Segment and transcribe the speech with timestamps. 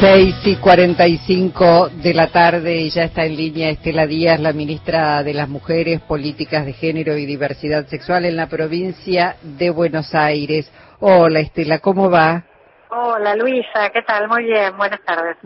[0.00, 5.22] 6 y 45 de la tarde y ya está en línea Estela Díaz, la ministra
[5.22, 10.72] de las Mujeres, Políticas de Género y Diversidad Sexual en la provincia de Buenos Aires.
[11.00, 12.44] Hola Estela, ¿cómo va?
[12.88, 14.26] Hola Luisa, ¿qué tal?
[14.26, 15.36] Muy bien, buenas tardes.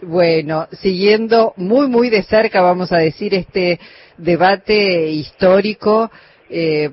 [0.00, 3.80] Bueno, siguiendo muy, muy de cerca, vamos a decir, este
[4.18, 6.12] debate histórico.
[6.48, 6.90] Eh,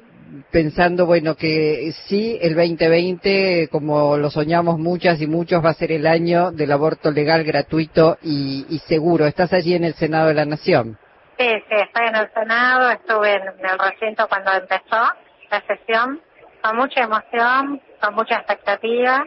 [0.51, 5.91] pensando, bueno, que sí, el 2020, como lo soñamos muchas y muchos, va a ser
[5.91, 9.25] el año del aborto legal, gratuito y, seguro.
[9.25, 10.97] ¿Estás allí en el Senado de la Nación?
[11.37, 15.11] Sí, sí, estoy en el Senado, estuve en, el recinto cuando empezó
[15.49, 16.21] la sesión,
[16.61, 19.25] con mucha emoción, con mucha expectativa,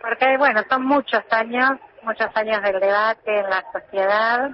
[0.00, 4.50] porque, bueno, son muchos años, muchos años del debate en la sociedad.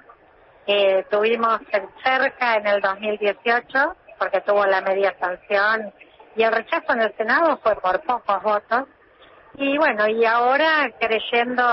[0.66, 1.60] Eh, tuvimos
[2.04, 5.92] cerca en el 2018 porque tuvo la media sanción
[6.36, 8.84] y el rechazo en el Senado fue por pocos votos.
[9.54, 11.64] Y bueno, y ahora creyendo,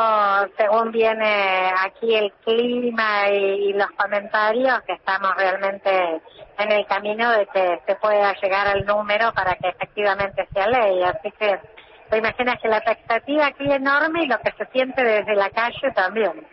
[0.57, 6.21] según viene aquí el clima y, los comentarios, que estamos realmente
[6.57, 11.04] en el camino de que se pueda llegar al número para que efectivamente sea ley.
[11.04, 11.59] Así que
[12.09, 15.51] te imaginas que la expectativa aquí es enorme y lo que se siente desde la
[15.51, 16.48] calle también.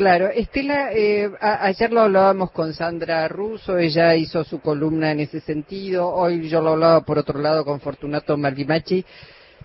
[0.00, 5.40] Claro, Estela, eh, ayer lo hablábamos con Sandra Russo, ella hizo su columna en ese
[5.40, 9.04] sentido, hoy yo lo hablaba por otro lado con Fortunato Malvimachi.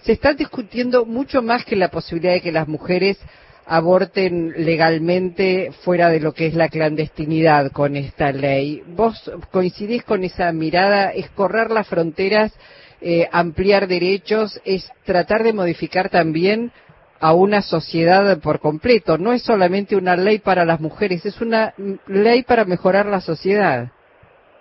[0.02, 3.18] Se está discutiendo mucho más que la posibilidad de que las mujeres
[3.66, 8.84] aborten legalmente fuera de lo que es la clandestinidad con esta ley.
[8.88, 11.12] ¿Vos coincidís con esa mirada?
[11.12, 12.52] ¿Es correr las fronteras,
[13.00, 16.74] eh, ampliar derechos, es tratar de modificar también
[17.20, 19.18] a una sociedad por completo.
[19.18, 21.74] No es solamente una ley para las mujeres, es una
[22.08, 23.88] ley para mejorar la sociedad.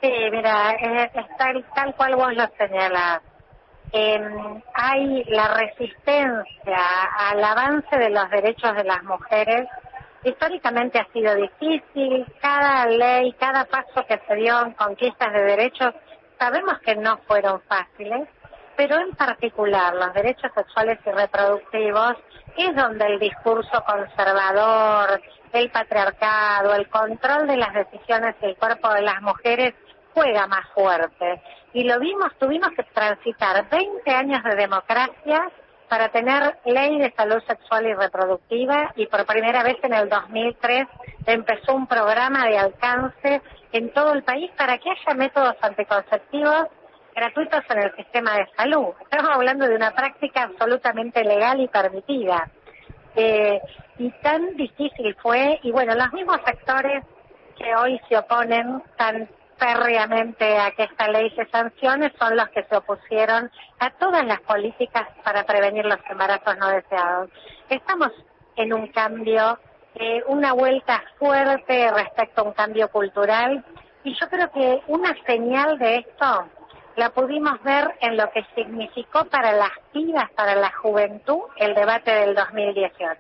[0.01, 3.23] Sí, mira, es, tal, tal cual vos lo señalás.
[3.93, 6.79] Em, hay la resistencia
[7.31, 9.69] al avance de los derechos de las mujeres.
[10.25, 15.95] Históricamente ha sido difícil, cada ley, cada paso que se dio en conquistas de derechos,
[16.39, 18.29] sabemos que no fueron fáciles,
[18.77, 22.17] pero en particular los derechos sexuales y reproductivos
[22.57, 25.21] es donde el discurso conservador,
[25.53, 29.75] el patriarcado, el control de las decisiones del cuerpo de las mujeres
[30.13, 31.43] juega más fuerte.
[31.73, 35.51] Y lo vimos, tuvimos que transitar 20 años de democracia
[35.89, 40.87] para tener ley de salud sexual y reproductiva y por primera vez en el 2003
[41.27, 43.43] empezó un programa de alcance
[43.73, 46.67] en todo el país para que haya métodos anticonceptivos
[47.15, 48.89] gratuitos en el sistema de salud.
[49.01, 52.51] Estamos hablando de una práctica absolutamente legal y permitida.
[53.17, 53.61] Eh,
[53.99, 57.05] y tan difícil fue, y bueno, los mismos sectores
[57.57, 62.65] que hoy se oponen tan férreamente a que esta ley se sancione son los que
[62.65, 67.31] se opusieron a todas las políticas para prevenir los embarazos no deseados.
[67.69, 68.11] Estamos
[68.57, 69.59] en un cambio,
[69.95, 73.65] eh, una vuelta fuerte respecto a un cambio cultural
[74.03, 76.49] y yo creo que una señal de esto
[76.97, 82.11] la pudimos ver en lo que significó para las vidas, para la juventud, el debate
[82.13, 83.19] del 2018.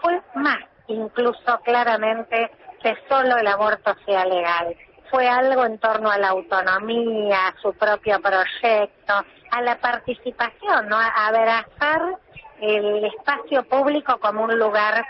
[0.00, 0.58] Fue más,
[0.88, 2.50] incluso claramente,
[2.82, 4.76] que solo el aborto sea legal.
[5.10, 9.14] Fue algo en torno a la autonomía, a su propio proyecto,
[9.50, 10.96] a la participación, ¿no?
[10.96, 12.16] a abrazar
[12.60, 15.06] el espacio público como un lugar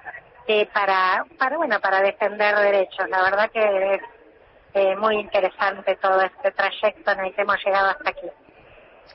[0.47, 3.09] eh, para, para, bueno, para defender derechos.
[3.09, 4.01] La verdad que
[4.77, 8.27] eh, muy interesante todo este trayecto en el que hemos llegado hasta aquí.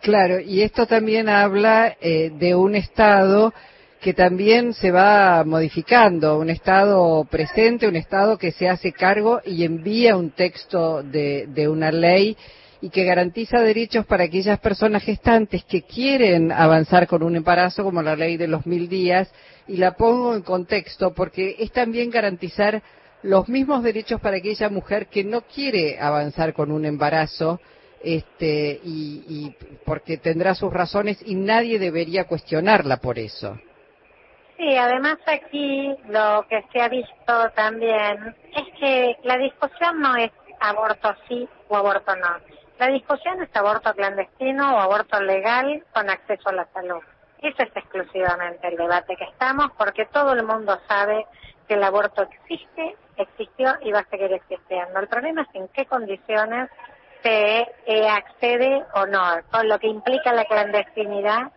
[0.01, 3.53] Claro, y esto también habla eh, de un Estado
[3.99, 9.63] que también se va modificando, un Estado presente, un Estado que se hace cargo y
[9.63, 12.35] envía un texto de, de una ley
[12.81, 18.01] y que garantiza derechos para aquellas personas gestantes que quieren avanzar con un embarazo, como
[18.01, 19.31] la ley de los mil días,
[19.67, 22.81] y la pongo en contexto porque es también garantizar
[23.23, 27.59] los mismos derechos para aquella mujer que no quiere avanzar con un embarazo
[28.03, 29.55] este, y,
[29.85, 33.59] porque tendrá sus razones y nadie debería cuestionarla por eso.
[34.57, 40.31] Sí, además aquí lo que se ha visto también es que la discusión no es
[40.59, 42.37] aborto sí o aborto no.
[42.79, 47.01] La discusión es aborto clandestino o aborto legal con acceso a la salud.
[47.41, 51.25] Ese es exclusivamente el debate que estamos porque todo el mundo sabe
[51.71, 54.99] que el aborto existe existió y va a seguir existiendo.
[54.99, 56.69] El problema es en qué condiciones
[57.23, 61.49] se eh, accede o no, con lo que implica la clandestinidad,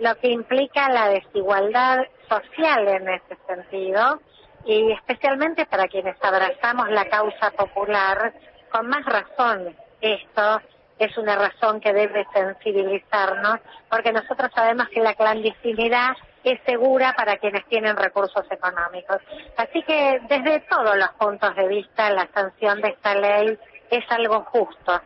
[0.00, 4.20] lo que implica la desigualdad social en ese sentido,
[4.66, 8.34] y especialmente para quienes abrazamos la causa popular,
[8.70, 10.60] con más razón esto
[10.98, 17.38] es una razón que debe sensibilizarnos, porque nosotros sabemos que la clandestinidad es segura para
[17.38, 19.18] quienes tienen recursos económicos.
[19.56, 23.58] Así que desde todos los puntos de vista la sanción de esta ley
[23.90, 25.00] es algo justo.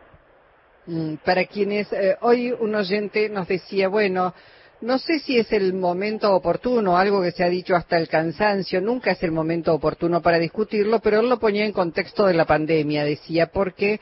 [0.85, 4.33] Mm, para quienes eh, hoy un oyente nos decía, bueno,
[4.81, 8.79] no sé si es el momento oportuno, algo que se ha dicho hasta el cansancio,
[8.79, 12.45] nunca es el momento oportuno para discutirlo, pero él lo ponía en contexto de la
[12.45, 13.99] pandemia, decía, porque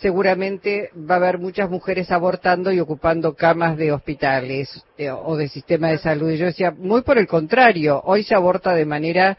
[0.00, 5.48] seguramente va a haber muchas mujeres abortando y ocupando camas de hospitales eh, o de
[5.48, 6.30] sistema de salud.
[6.30, 9.36] Y yo decía, muy por el contrario, hoy se aborta de manera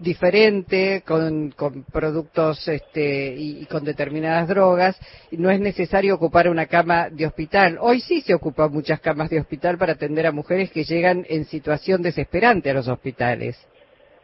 [0.00, 4.98] diferente, con, con productos este, y, con determinadas drogas,
[5.32, 7.78] no es necesario ocupar una cama de hospital.
[7.80, 11.44] Hoy sí se ocupan muchas camas de hospital para atender a mujeres que llegan en
[11.46, 13.58] situación desesperante a los hospitales.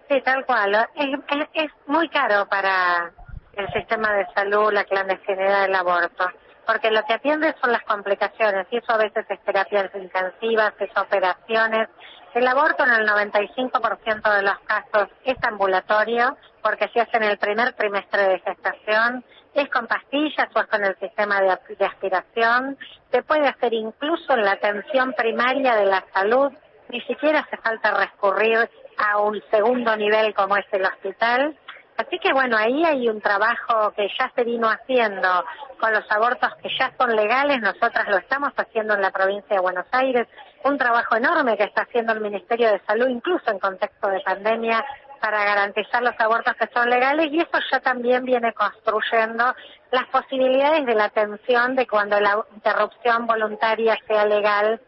[0.08, 0.86] Sí, tal cual.
[0.94, 1.08] Es,
[1.54, 3.12] es, muy caro para
[3.56, 6.30] el sistema de salud la clandestinidad del aborto
[6.66, 10.90] porque lo que atiende son las complicaciones y eso a veces es terapias intensivas, es
[10.96, 11.88] operaciones,
[12.34, 17.38] el aborto en el 95% de los casos es ambulatorio porque se hace en el
[17.38, 19.24] primer trimestre de gestación,
[19.54, 22.76] es con pastillas o es con el sistema de, aspiración,
[23.12, 26.50] se puede hacer incluso en la atención primaria de la salud,
[26.88, 28.68] ni siquiera hace falta recurrir
[28.98, 31.56] a un segundo nivel como es el hospital.
[31.96, 35.44] Así que bueno, ahí hay un trabajo que ya se vino haciendo
[35.78, 39.62] con los abortos que ya son legales, nosotras lo estamos haciendo en la provincia de
[39.62, 40.26] Buenos Aires,
[40.64, 44.84] un trabajo enorme que está haciendo el Ministerio de Salud, incluso en contexto de pandemia,
[45.20, 47.28] para garantizar los abortos que son legales.
[47.30, 49.54] Y eso ya también viene construyendo
[49.90, 54.80] las posibilidades de la atención de cuando la interrupción voluntaria sea legal.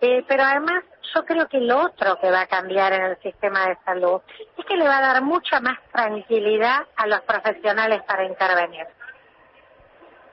[0.00, 0.84] Eh, pero además
[1.14, 4.20] yo creo que lo otro que va a cambiar en el sistema de salud
[4.56, 8.86] es que le va a dar mucha más tranquilidad a los profesionales para intervenir.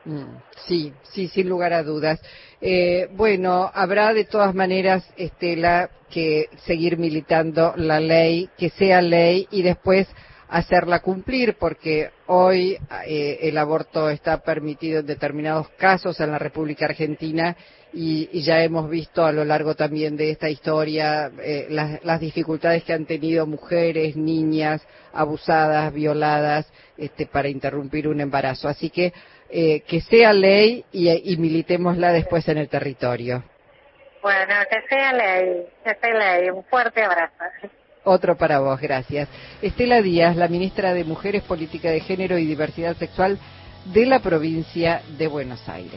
[0.06, 0.38] Mm,
[0.68, 2.19] sí, sí, sin lugar a dudas.
[2.59, 9.47] Eh, bueno, habrá de todas maneras, Estela, que seguir militando la ley, que sea ley
[9.51, 10.07] y después
[10.50, 16.85] hacerla cumplir, porque hoy eh, el aborto está permitido en determinados casos en la República
[16.85, 17.56] Argentina
[17.93, 22.83] y, ya hemos visto a lo largo también de esta historia eh, las, las, dificultades
[22.83, 24.81] que han tenido mujeres, niñas
[25.13, 28.67] abusadas, violadas, este, para interrumpir un embarazo.
[28.67, 29.13] Así que
[29.49, 33.43] eh, que sea ley y, y militémosla después en el territorio.
[34.21, 36.49] Bueno, que sea ley, que sea ley.
[36.49, 37.33] Un fuerte abrazo.
[38.03, 39.27] Otro para vos, gracias.
[39.61, 43.38] Estela Díaz, la ministra de Mujeres, Política de Género y Diversidad Sexual
[43.85, 45.89] de la provincia de Buenos Aires.